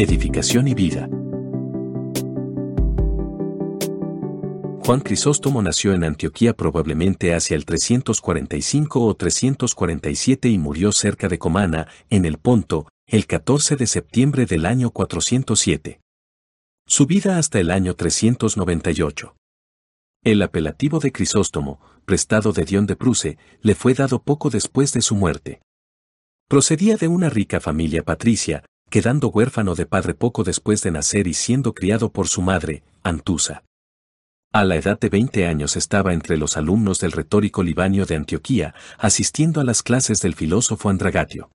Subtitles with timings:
[0.00, 1.08] Edificación y vida.
[4.84, 11.40] Juan Crisóstomo nació en Antioquía probablemente hacia el 345 o 347 y murió cerca de
[11.40, 15.98] Comana, en el Ponto, el 14 de septiembre del año 407.
[16.86, 19.34] Su vida hasta el año 398.
[20.22, 25.02] El apelativo de Crisóstomo, prestado de Dion de Pruse, le fue dado poco después de
[25.02, 25.60] su muerte.
[26.46, 31.34] Procedía de una rica familia patricia, quedando huérfano de padre poco después de nacer y
[31.34, 33.64] siendo criado por su madre, Antusa.
[34.52, 38.74] A la edad de 20 años estaba entre los alumnos del retórico Libanio de Antioquía,
[38.98, 41.50] asistiendo a las clases del filósofo Andragatio.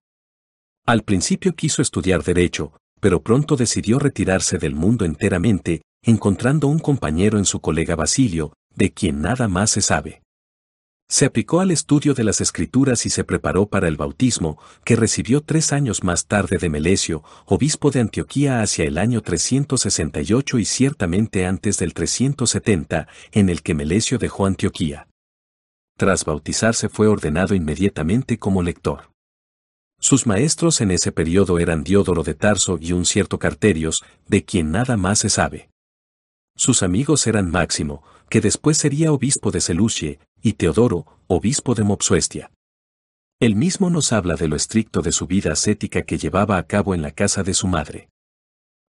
[0.86, 7.38] Al principio quiso estudiar derecho, pero pronto decidió retirarse del mundo enteramente, encontrando un compañero
[7.38, 10.23] en su colega Basilio, de quien nada más se sabe.
[11.14, 15.42] Se aplicó al estudio de las escrituras y se preparó para el bautismo, que recibió
[15.42, 21.46] tres años más tarde de Melesio, obispo de Antioquía hacia el año 368 y ciertamente
[21.46, 25.06] antes del 370, en el que Melesio dejó Antioquía.
[25.96, 29.12] Tras bautizarse fue ordenado inmediatamente como lector.
[30.00, 34.72] Sus maestros en ese periodo eran Diodoro de Tarso y un cierto Carterios, de quien
[34.72, 35.70] nada más se sabe.
[36.56, 42.50] Sus amigos eran Máximo, que después sería obispo de Selucie, y Teodoro, obispo de Mopsuestia.
[43.40, 46.94] Él mismo nos habla de lo estricto de su vida ascética que llevaba a cabo
[46.94, 48.10] en la casa de su madre.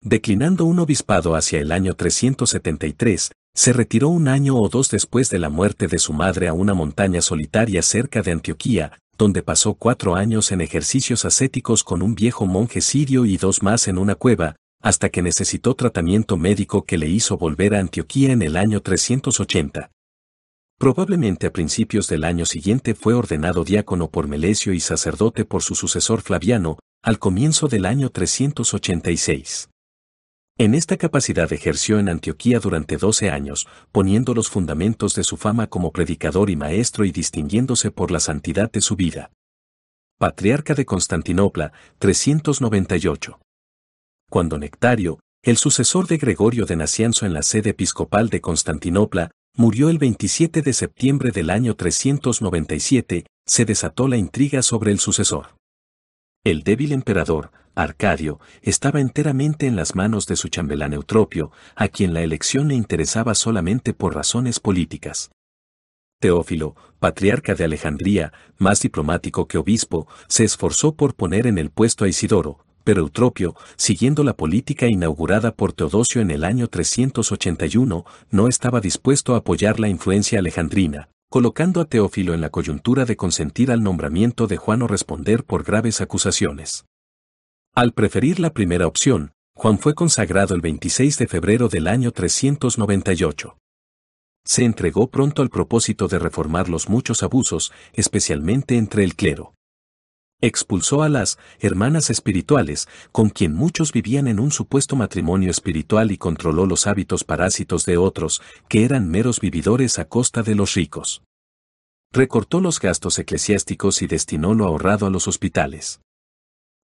[0.01, 5.37] Declinando un obispado hacia el año 373, se retiró un año o dos después de
[5.37, 10.15] la muerte de su madre a una montaña solitaria cerca de Antioquía, donde pasó cuatro
[10.15, 14.55] años en ejercicios ascéticos con un viejo monje sirio y dos más en una cueva,
[14.81, 19.91] hasta que necesitó tratamiento médico que le hizo volver a Antioquía en el año 380.
[20.77, 25.75] Probablemente a principios del año siguiente fue ordenado diácono por Melesio y sacerdote por su
[25.75, 29.69] sucesor Flaviano, al comienzo del año 386.
[30.57, 35.67] En esta capacidad ejerció en Antioquía durante 12 años, poniendo los fundamentos de su fama
[35.67, 39.31] como predicador y maestro y distinguiéndose por la santidad de su vida.
[40.19, 43.39] Patriarca de Constantinopla, 398.
[44.29, 49.89] Cuando Nectario, el sucesor de Gregorio de Nacianzo en la sede episcopal de Constantinopla, murió
[49.89, 55.57] el 27 de septiembre del año 397, se desató la intriga sobre el sucesor.
[56.43, 62.13] El débil emperador, Arcadio, estaba enteramente en las manos de su chambelán Eutropio, a quien
[62.13, 65.31] la elección le interesaba solamente por razones políticas.
[66.19, 72.05] Teófilo, patriarca de Alejandría, más diplomático que obispo, se esforzó por poner en el puesto
[72.05, 78.47] a Isidoro, pero Eutropio, siguiendo la política inaugurada por Teodosio en el año 381, no
[78.47, 83.71] estaba dispuesto a apoyar la influencia alejandrina, colocando a Teófilo en la coyuntura de consentir
[83.71, 86.85] al nombramiento de Juan o responder por graves acusaciones.
[87.73, 93.57] Al preferir la primera opción, Juan fue consagrado el 26 de febrero del año 398.
[94.45, 99.53] Se entregó pronto al propósito de reformar los muchos abusos, especialmente entre el clero
[100.45, 106.17] expulsó a las hermanas espirituales, con quien muchos vivían en un supuesto matrimonio espiritual y
[106.17, 111.23] controló los hábitos parásitos de otros, que eran meros vividores a costa de los ricos.
[112.11, 116.01] Recortó los gastos eclesiásticos y destinó lo ahorrado a los hospitales.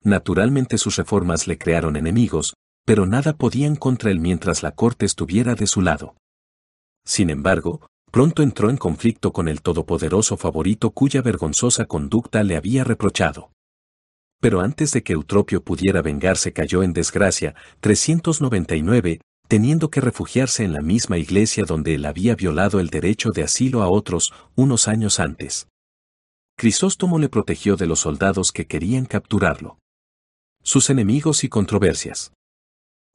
[0.05, 5.55] Naturalmente sus reformas le crearon enemigos, pero nada podían contra él mientras la corte estuviera
[5.55, 6.15] de su lado.
[7.07, 12.83] Sin embargo, pronto entró en conflicto con el todopoderoso favorito cuya vergonzosa conducta le había
[12.83, 13.51] reprochado.
[14.41, 20.73] Pero antes de que Eutropio pudiera vengarse cayó en desgracia, 399, teniendo que refugiarse en
[20.73, 25.21] la misma iglesia donde él había violado el derecho de asilo a otros, unos años
[25.21, 25.69] antes.
[26.57, 29.79] Crisóstomo le protegió de los soldados que querían capturarlo.
[30.63, 32.33] Sus enemigos y controversias.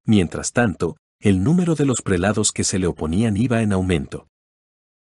[0.05, 4.27] Mientras tanto, el número de los prelados que se le oponían iba en aumento.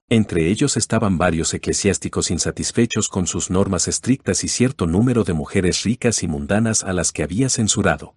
[0.08, 5.82] Entre ellos estaban varios eclesiásticos insatisfechos con sus normas estrictas y cierto número de mujeres
[5.82, 8.14] ricas y mundanas a las que había censurado.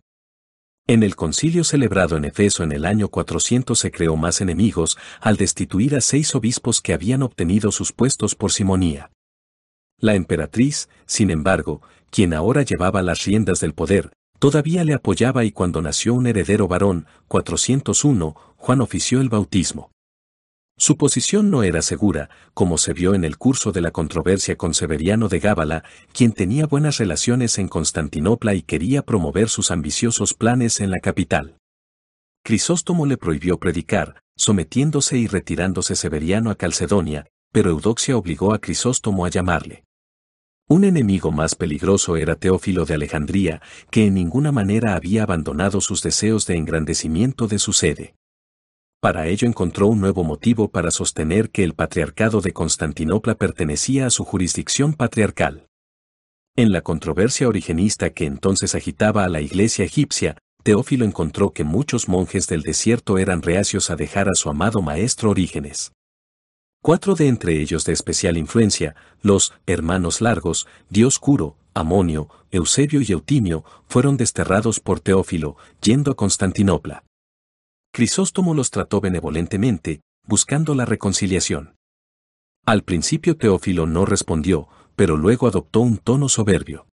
[0.85, 5.35] En el concilio celebrado en Efeso en el año 400 se creó más enemigos al
[5.35, 9.11] destituir a seis obispos que habían obtenido sus puestos por simonía.
[9.97, 11.81] La emperatriz, sin embargo,
[12.11, 16.67] quien ahora llevaba las riendas del poder, todavía le apoyaba y cuando nació un heredero
[16.67, 19.91] varón, 401, Juan ofició el bautismo.
[20.81, 24.73] Su posición no era segura, como se vio en el curso de la controversia con
[24.73, 25.83] Severiano de Gábala,
[26.13, 31.57] quien tenía buenas relaciones en Constantinopla y quería promover sus ambiciosos planes en la capital.
[32.45, 39.25] Crisóstomo le prohibió predicar, sometiéndose y retirándose Severiano a Calcedonia, pero Eudoxia obligó a Crisóstomo
[39.25, 39.83] a llamarle.
[40.69, 43.61] Un enemigo más peligroso era Teófilo de Alejandría,
[43.91, 48.15] que en ninguna manera había abandonado sus deseos de engrandecimiento de su sede.
[49.01, 54.09] Para ello encontró un nuevo motivo para sostener que el patriarcado de Constantinopla pertenecía a
[54.09, 55.67] su jurisdicción patriarcal.
[56.57, 62.09] En la controversia origenista que entonces agitaba a la iglesia egipcia, Teófilo encontró que muchos
[62.09, 65.93] monjes del desierto eran reacios a dejar a su amado maestro Orígenes.
[66.81, 73.63] Cuatro de entre ellos de especial influencia, los hermanos largos, Dioscuro, Amonio, Eusebio y Eutimio,
[73.87, 77.03] fueron desterrados por Teófilo, yendo a Constantinopla.
[77.91, 81.75] Crisóstomo los trató benevolentemente, buscando la reconciliación.
[82.65, 86.87] Al principio Teófilo no respondió, pero luego adoptó un tono soberbio.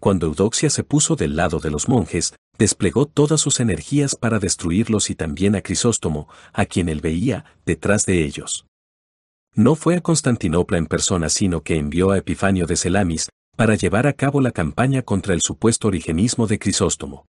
[0.00, 5.08] Cuando Eudoxia se puso del lado de los monjes, desplegó todas sus energías para destruirlos
[5.10, 8.66] y también a Crisóstomo, a quien él veía, detrás de ellos.
[9.54, 14.06] No fue a Constantinopla en persona sino que envió a Epifanio de Celamis para llevar
[14.06, 17.26] a cabo la campaña contra el supuesto origenismo de Crisóstomo.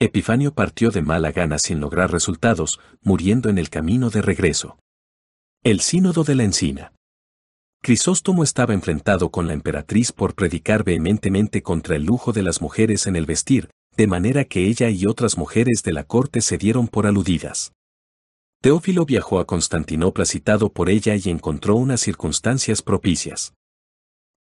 [0.00, 4.78] Epifanio partió de mala gana sin lograr resultados, muriendo en el camino de regreso.
[5.64, 6.92] El Sínodo de la Encina.
[7.82, 13.08] Crisóstomo estaba enfrentado con la emperatriz por predicar vehementemente contra el lujo de las mujeres
[13.08, 16.86] en el vestir, de manera que ella y otras mujeres de la corte se dieron
[16.86, 17.72] por aludidas.
[18.60, 23.52] Teófilo viajó a Constantinopla citado por ella y encontró unas circunstancias propicias.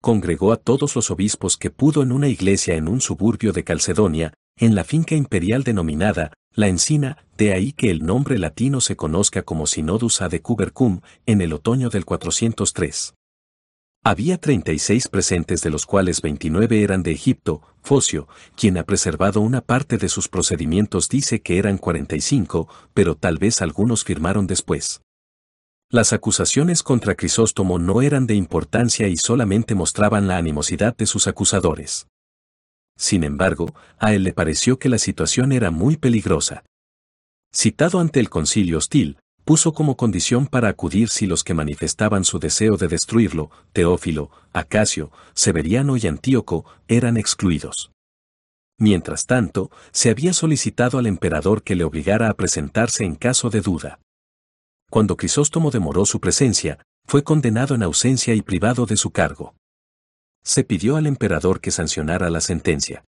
[0.01, 4.33] Congregó a todos los obispos que pudo en una iglesia en un suburbio de Calcedonia,
[4.57, 9.43] en la finca imperial denominada La Encina, de ahí que el nombre latino se conozca
[9.43, 13.13] como Synodus ad Cubercum, en el otoño del 403.
[14.03, 19.61] Había 36 presentes de los cuales 29 eran de Egipto, Focio, quien ha preservado una
[19.61, 25.01] parte de sus procedimientos dice que eran 45, pero tal vez algunos firmaron después.
[25.89, 31.27] Las acusaciones contra Crisóstomo no eran de importancia y solamente mostraban la animosidad de sus
[31.27, 32.07] acusadores.
[32.97, 36.65] Sin embargo, a él le pareció que la situación era muy peligrosa.
[37.53, 42.37] Citado ante el concilio hostil, puso como condición para acudir si los que manifestaban su
[42.37, 47.91] deseo de destruirlo, Teófilo, Acacio, Severiano y Antíoco, eran excluidos.
[48.77, 53.61] Mientras tanto, se había solicitado al emperador que le obligara a presentarse en caso de
[53.61, 53.99] duda.
[54.89, 59.55] Cuando Crisóstomo demoró su presencia, fue condenado en ausencia y privado de su cargo.
[60.47, 63.03] Se pidió al emperador que sancionara la sentencia.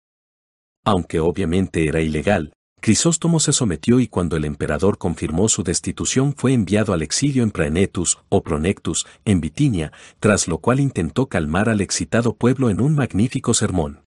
[0.85, 6.53] Aunque obviamente era ilegal, Crisóstomo se sometió y cuando el emperador confirmó su destitución fue
[6.53, 11.81] enviado al exilio en Praenetus o Pronectus, en Bitinia, tras lo cual intentó calmar al
[11.81, 14.05] excitado pueblo en un magnífico sermón.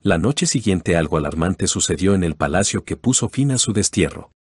[0.00, 4.32] La noche siguiente algo alarmante sucedió en el palacio que puso fin a su destierro.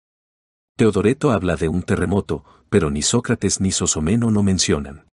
[0.77, 5.06] Teodoreto habla de un terremoto, pero ni Sócrates ni Sosomeno lo mencionan.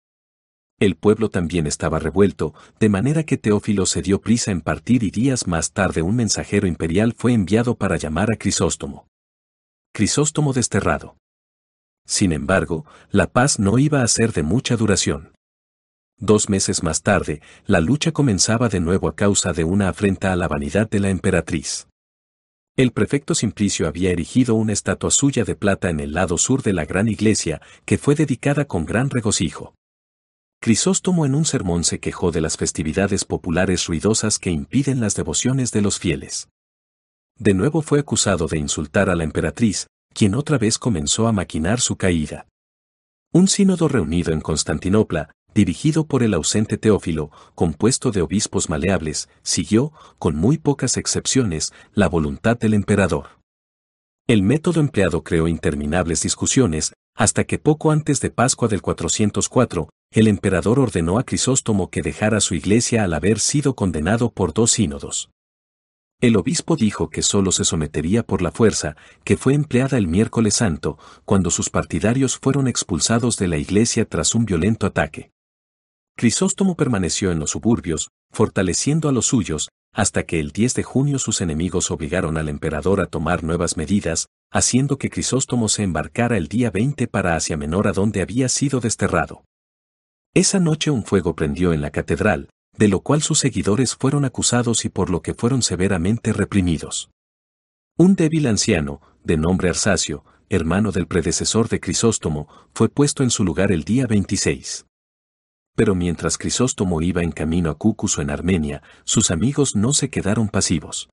[0.81, 5.11] El pueblo también estaba revuelto, de manera que Teófilo se dio prisa en partir y
[5.11, 9.05] días más tarde un mensajero imperial fue enviado para llamar a Crisóstomo.
[9.93, 11.17] Crisóstomo desterrado.
[12.07, 15.35] Sin embargo, la paz no iba a ser de mucha duración.
[16.17, 20.35] Dos meses más tarde, la lucha comenzaba de nuevo a causa de una afrenta a
[20.35, 21.89] la vanidad de la emperatriz.
[22.75, 26.73] El prefecto Simplicio había erigido una estatua suya de plata en el lado sur de
[26.73, 29.75] la gran iglesia, que fue dedicada con gran regocijo.
[30.63, 35.71] Crisóstomo en un sermón se quejó de las festividades populares ruidosas que impiden las devociones
[35.71, 36.49] de los fieles.
[37.39, 41.81] De nuevo fue acusado de insultar a la emperatriz, quien otra vez comenzó a maquinar
[41.81, 42.45] su caída.
[43.33, 49.91] Un sínodo reunido en Constantinopla, dirigido por el ausente Teófilo, compuesto de obispos maleables, siguió,
[50.19, 53.39] con muy pocas excepciones, la voluntad del emperador.
[54.27, 60.27] El método empleado creó interminables discusiones, hasta que poco antes de Pascua del 404, el
[60.27, 65.29] emperador ordenó a Crisóstomo que dejara su iglesia al haber sido condenado por dos sínodos.
[66.19, 70.55] El obispo dijo que solo se sometería por la fuerza, que fue empleada el miércoles
[70.55, 75.31] santo, cuando sus partidarios fueron expulsados de la iglesia tras un violento ataque.
[76.15, 81.19] Crisóstomo permaneció en los suburbios, fortaleciendo a los suyos, hasta que el 10 de junio
[81.19, 86.47] sus enemigos obligaron al emperador a tomar nuevas medidas, haciendo que Crisóstomo se embarcara el
[86.47, 89.43] día 20 para Asia Menor a donde había sido desterrado.
[90.33, 94.85] Esa noche un fuego prendió en la catedral, de lo cual sus seguidores fueron acusados
[94.85, 97.11] y por lo que fueron severamente reprimidos.
[97.97, 103.43] Un débil anciano, de nombre Arsacio, hermano del predecesor de Crisóstomo, fue puesto en su
[103.43, 104.85] lugar el día 26.
[105.81, 110.47] Pero mientras Crisóstomo iba en camino a Cúcuso en Armenia, sus amigos no se quedaron
[110.47, 111.09] pasivos.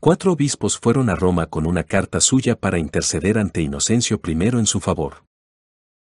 [0.00, 4.66] Cuatro obispos fueron a Roma con una carta suya para interceder ante Inocencio I en
[4.66, 5.24] su favor.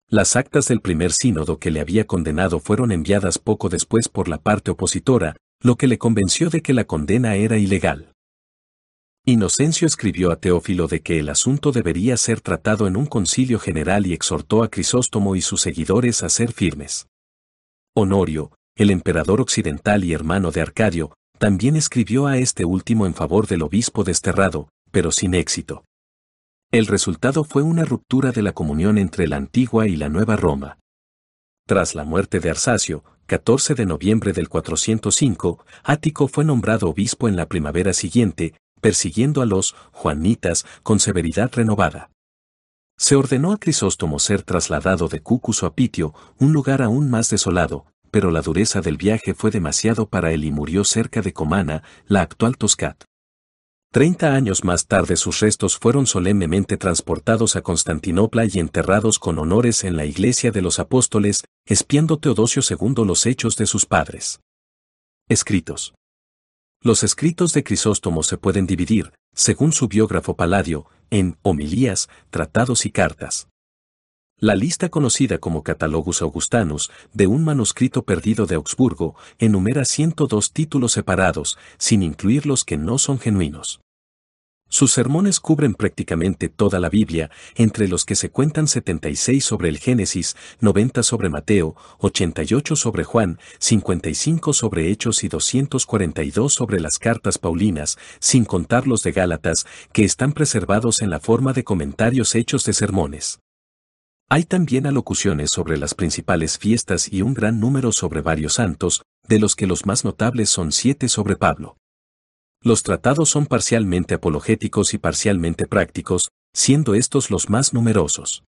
[0.08, 4.37] Las actas del primer sínodo que le había condenado fueron enviadas poco después por la
[4.37, 8.12] parte opositora, lo que le convenció de que la condena era ilegal.
[9.25, 14.06] Inocencio escribió a Teófilo de que el asunto debería ser tratado en un concilio general
[14.06, 17.06] y exhortó a Crisóstomo y sus seguidores a ser firmes.
[17.94, 23.49] Honorio, el emperador occidental y hermano de Arcadio, también escribió a este último en favor
[23.49, 25.85] del obispo desterrado, pero sin éxito.
[26.70, 30.78] El resultado fue una ruptura de la comunión entre la antigua y la nueva Roma.
[31.66, 37.35] Tras la muerte de Arsacio, 14 de noviembre del 405, Ático fue nombrado obispo en
[37.35, 42.11] la primavera siguiente, persiguiendo a los juanitas con severidad renovada.
[43.00, 47.87] Se ordenó a Crisóstomo ser trasladado de Cúcuso a Pitio, un lugar aún más desolado,
[48.11, 52.21] pero la dureza del viaje fue demasiado para él y murió cerca de Comana, la
[52.21, 53.04] actual Toscat.
[53.90, 59.83] Treinta años más tarde sus restos fueron solemnemente transportados a Constantinopla y enterrados con honores
[59.85, 64.40] en la iglesia de los apóstoles, espiando Teodosio II los hechos de sus padres.
[65.26, 65.95] Escritos.
[66.83, 72.90] Los escritos de Crisóstomo se pueden dividir, según su biógrafo Paladio, en homilías, tratados y
[72.90, 73.49] cartas.
[74.38, 80.93] La lista conocida como Catalogus Augustanus, de un manuscrito perdido de Augsburgo, enumera 102 títulos
[80.93, 83.81] separados, sin incluir los que no son genuinos.
[84.72, 89.78] Sus sermones cubren prácticamente toda la Biblia, entre los que se cuentan 76 sobre el
[89.78, 97.36] Génesis, 90 sobre Mateo, 88 sobre Juan, 55 sobre Hechos y 242 sobre las cartas
[97.38, 102.64] Paulinas, sin contar los de Gálatas, que están preservados en la forma de comentarios hechos
[102.64, 103.40] de sermones.
[104.28, 109.40] Hay también alocuciones sobre las principales fiestas y un gran número sobre varios santos, de
[109.40, 111.76] los que los más notables son siete sobre Pablo.
[112.62, 118.45] Los tratados son parcialmente apologéticos y parcialmente prácticos, siendo estos los más numerosos.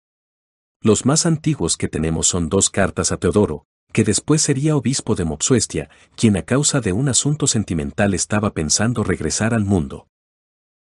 [0.83, 5.25] Los más antiguos que tenemos son dos cartas a Teodoro, que después sería obispo de
[5.25, 10.09] Mopsuestia, quien a causa de un asunto sentimental estaba pensando regresar al mundo.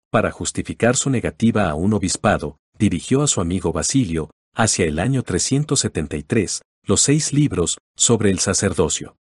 [0.10, 5.24] Para justificar su negativa a un obispado, dirigió a su amigo Basilio, hacia el año
[5.24, 9.18] 373, los seis libros sobre el sacerdocio.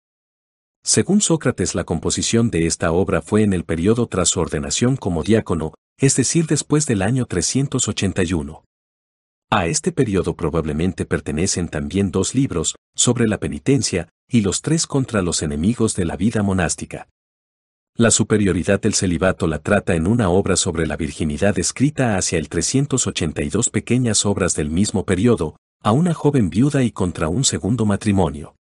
[0.86, 5.24] Según Sócrates la composición de esta obra fue en el periodo tras su ordenación como
[5.24, 8.62] diácono, es decir después del año 381.
[9.50, 15.22] A este periodo probablemente pertenecen también dos libros, sobre la penitencia, y los tres contra
[15.22, 17.08] los enemigos de la vida monástica.
[17.96, 22.48] La superioridad del celibato la trata en una obra sobre la virginidad escrita hacia el
[22.48, 28.55] 382 pequeñas obras del mismo periodo, a una joven viuda y contra un segundo matrimonio.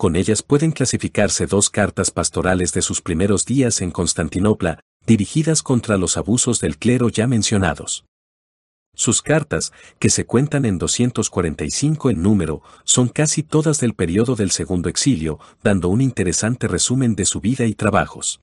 [0.00, 5.98] Con ellas pueden clasificarse dos cartas pastorales de sus primeros días en Constantinopla, dirigidas contra
[5.98, 8.06] los abusos del clero ya mencionados.
[8.94, 14.52] Sus cartas, que se cuentan en 245 en número, son casi todas del periodo del
[14.52, 18.40] segundo exilio, dando un interesante resumen de su vida y trabajos.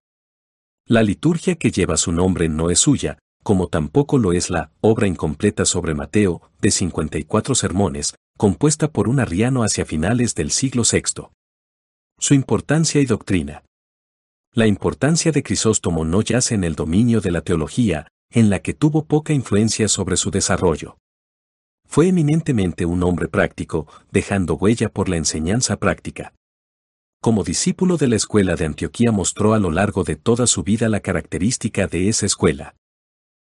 [0.85, 5.07] La liturgia que lleva su nombre no es suya, como tampoco lo es la obra
[5.07, 11.31] incompleta sobre Mateo, de 54 sermones, compuesta por un arriano hacia finales del siglo VI.
[12.19, 13.63] Su importancia y doctrina.
[14.51, 18.73] La importancia de Crisóstomo no yace en el dominio de la teología, en la que
[18.73, 20.97] tuvo poca influencia sobre su desarrollo.
[21.87, 26.33] Fue eminentemente un hombre práctico, dejando huella por la enseñanza práctica.
[27.21, 30.89] Como discípulo de la escuela de Antioquía mostró a lo largo de toda su vida
[30.89, 32.75] la característica de esa escuela.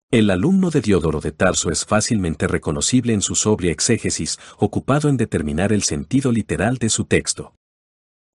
[0.09, 5.17] El alumno de Diodoro de Tarso es fácilmente reconocible en su sobria exégesis, ocupado en
[5.17, 7.55] determinar el sentido literal de su texto.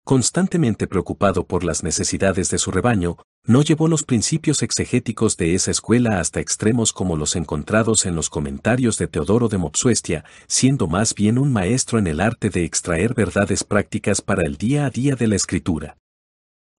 [0.08, 5.70] Constantemente preocupado por las necesidades de su rebaño, no llevó los principios exegéticos de esa
[5.70, 11.14] escuela hasta extremos como los encontrados en los comentarios de Teodoro de Mopsuestia, siendo más
[11.14, 15.18] bien un maestro en el arte de extraer verdades prácticas para el día a día
[15.18, 15.98] de la escritura.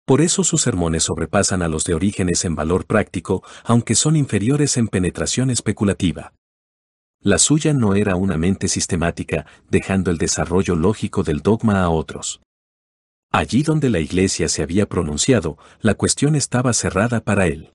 [0.06, 4.78] Por eso sus sermones sobrepasan a los de Orígenes en valor práctico, aunque son inferiores
[4.78, 6.32] en penetración especulativa.
[7.20, 12.40] La suya no era una mente sistemática, dejando el desarrollo lógico del dogma a otros.
[13.30, 17.73] Allí donde la iglesia se había pronunciado, la cuestión estaba cerrada para él.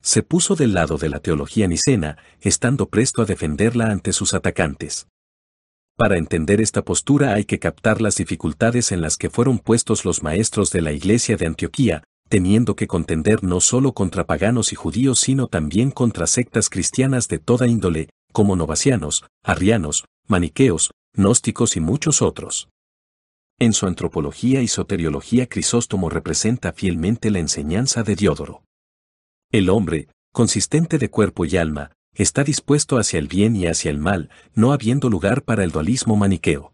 [0.00, 5.08] Se puso del lado de la teología nicena, estando presto a defenderla ante sus atacantes.
[5.96, 10.22] Para entender esta postura hay que captar las dificultades en las que fueron puestos los
[10.22, 15.18] maestros de la iglesia de Antioquía, teniendo que contender no solo contra paganos y judíos
[15.18, 22.22] sino también contra sectas cristianas de toda índole, como novacianos, arrianos, maniqueos, gnósticos y muchos
[22.22, 22.68] otros.
[23.62, 28.64] En su antropología y soteriología Crisóstomo representa fielmente la enseñanza de Diodoro.
[29.52, 33.98] El hombre, consistente de cuerpo y alma, está dispuesto hacia el bien y hacia el
[33.98, 36.72] mal, no habiendo lugar para el dualismo maniqueo.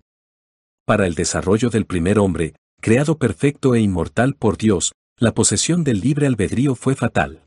[0.87, 5.99] Para el desarrollo del primer hombre, creado perfecto e inmortal por Dios, la posesión del
[5.99, 7.43] libre albedrío fue fatal.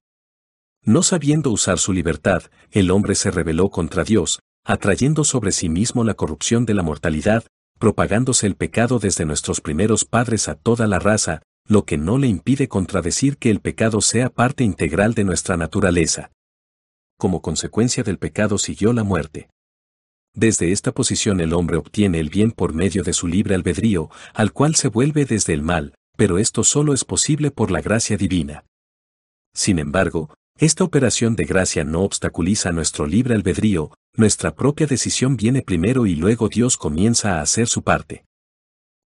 [0.83, 6.03] No sabiendo usar su libertad, el hombre se rebeló contra Dios, atrayendo sobre sí mismo
[6.03, 7.45] la corrupción de la mortalidad,
[7.79, 12.27] propagándose el pecado desde nuestros primeros padres a toda la raza, lo que no le
[12.27, 16.31] impide contradecir que el pecado sea parte integral de nuestra naturaleza.
[17.17, 19.49] Como consecuencia del pecado siguió la muerte.
[20.35, 24.51] Desde esta posición el hombre obtiene el bien por medio de su libre albedrío, al
[24.51, 28.65] cual se vuelve desde el mal, pero esto solo es posible por la gracia divina.
[29.53, 35.61] Sin embargo, esta operación de gracia no obstaculiza nuestro libre albedrío, nuestra propia decisión viene
[35.61, 38.25] primero y luego Dios comienza a hacer su parte.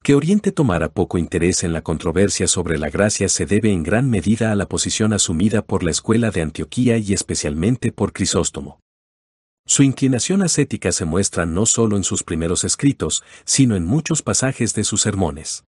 [0.04, 4.10] Que Oriente tomara poco interés en la controversia sobre la gracia se debe en gran
[4.10, 8.80] medida a la posición asumida por la escuela de Antioquía y especialmente por Crisóstomo.
[9.66, 14.74] Su inclinación ascética se muestra no solo en sus primeros escritos, sino en muchos pasajes
[14.74, 15.66] de sus sermones.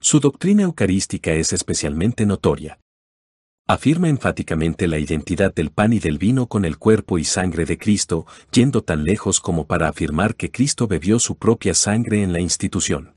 [0.00, 2.78] Su doctrina eucarística es especialmente notoria.
[3.68, 7.78] Afirma enfáticamente la identidad del pan y del vino con el cuerpo y sangre de
[7.78, 12.38] Cristo, yendo tan lejos como para afirmar que Cristo bebió su propia sangre en la
[12.38, 13.16] institución.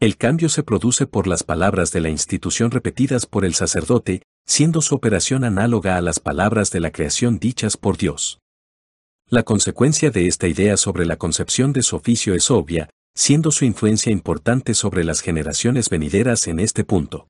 [0.00, 4.82] El cambio se produce por las palabras de la institución repetidas por el sacerdote, siendo
[4.82, 8.40] su operación análoga a las palabras de la creación dichas por Dios.
[9.30, 13.64] La consecuencia de esta idea sobre la concepción de su oficio es obvia, siendo su
[13.64, 17.28] influencia importante sobre las generaciones venideras en este punto.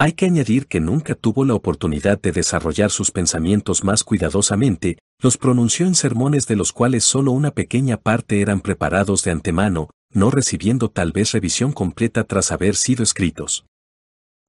[0.00, 5.36] Hay que añadir que nunca tuvo la oportunidad de desarrollar sus pensamientos más cuidadosamente, los
[5.36, 10.30] pronunció en sermones de los cuales solo una pequeña parte eran preparados de antemano, no
[10.30, 13.66] recibiendo tal vez revisión completa tras haber sido escritos.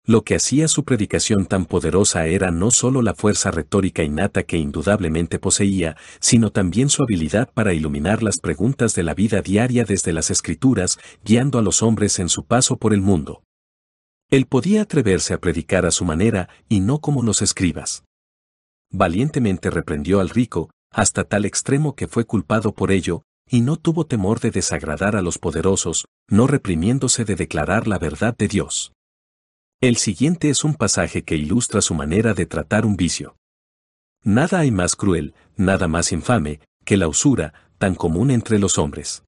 [0.05, 4.57] Lo que hacía su predicación tan poderosa era no solo la fuerza retórica innata que
[4.57, 10.13] indudablemente poseía, sino también su habilidad para iluminar las preguntas de la vida diaria desde
[10.13, 13.41] las escrituras, guiando a los hombres en su paso por el mundo.
[14.29, 18.03] Él podía atreverse a predicar a su manera y no como los escribas.
[18.91, 24.05] Valientemente reprendió al rico, hasta tal extremo que fue culpado por ello, y no tuvo
[24.05, 28.93] temor de desagradar a los poderosos, no reprimiéndose de declarar la verdad de Dios.
[29.81, 33.37] El siguiente es un pasaje que ilustra su manera de tratar un vicio.
[34.23, 39.23] Nada hay más cruel, nada más infame, que la usura, tan común entre los hombres.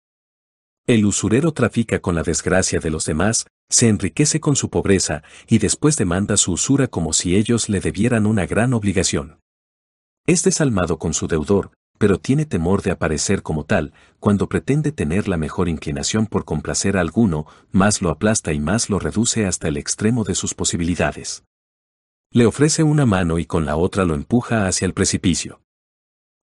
[0.85, 5.57] El usurero trafica con la desgracia de los demás, se enriquece con su pobreza y
[5.57, 9.39] después demanda su usura como si ellos le debieran una gran obligación.
[10.27, 15.27] Es desalmado con su deudor, pero tiene temor de aparecer como tal, cuando pretende tener
[15.27, 19.67] la mejor inclinación por complacer a alguno, más lo aplasta y más lo reduce hasta
[19.67, 21.43] el extremo de sus posibilidades.
[22.31, 25.61] Le ofrece una mano y con la otra lo empuja hacia el precipicio.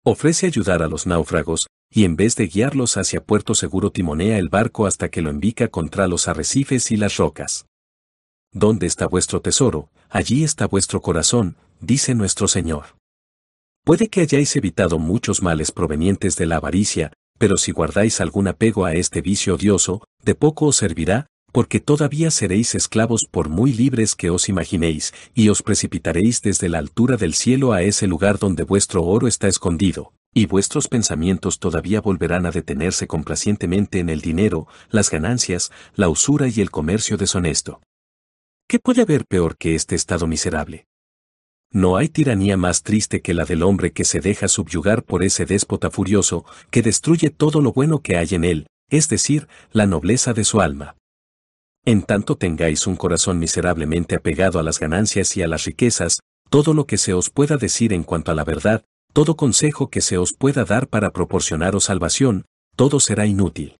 [0.03, 4.49] Ofrece ayudar a los náufragos, y en vez de guiarlos hacia puerto seguro timonea el
[4.49, 7.65] barco hasta que lo envica contra los arrecifes y las rocas.
[8.53, 9.89] ¿Dónde está vuestro tesoro?
[10.09, 12.97] Allí está vuestro corazón, dice nuestro Señor.
[13.83, 18.85] Puede que hayáis evitado muchos males provenientes de la avaricia, pero si guardáis algún apego
[18.85, 24.15] a este vicio odioso, de poco os servirá, porque todavía seréis esclavos por muy libres
[24.15, 28.63] que os imaginéis, y os precipitaréis desde la altura del cielo a ese lugar donde
[28.63, 34.67] vuestro oro está escondido, y vuestros pensamientos todavía volverán a detenerse complacientemente en el dinero,
[34.91, 37.81] las ganancias, la usura y el comercio deshonesto.
[38.67, 40.85] ¿Qué puede haber peor que este estado miserable?
[41.71, 45.47] No hay tiranía más triste que la del hombre que se deja subyugar por ese
[45.47, 50.33] déspota furioso, que destruye todo lo bueno que hay en él, es decir, la nobleza
[50.33, 50.97] de su alma.
[51.83, 56.19] En tanto tengáis un corazón miserablemente apegado a las ganancias y a las riquezas,
[56.51, 58.83] todo lo que se os pueda decir en cuanto a la verdad,
[59.17, 63.77] todo consejo que se os pueda dar para proporcionaros salvación, todo será inútil.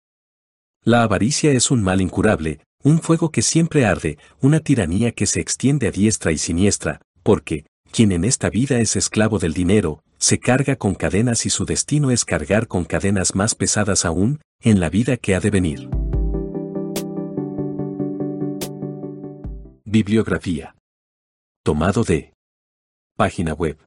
[0.84, 5.40] La avaricia es un mal incurable, un fuego que siempre arde, una tiranía que se
[5.40, 10.40] extiende a diestra y siniestra, porque, quien en esta vida es esclavo del dinero, se
[10.40, 14.90] carga con cadenas y su destino es cargar con cadenas más pesadas aún, en la
[14.90, 15.88] vida que ha de venir.
[19.86, 20.76] Bibliografía.
[21.64, 22.34] Tomado de.
[23.16, 23.87] Página web.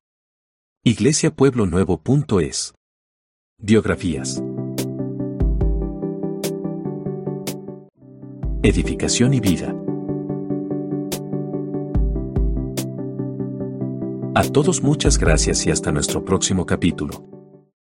[0.83, 2.73] iglesiapueblonuevo.es.
[3.59, 4.43] Biografías.
[8.63, 9.75] Edificación y vida.
[14.35, 17.40] A todos muchas gracias y hasta nuestro próximo capítulo.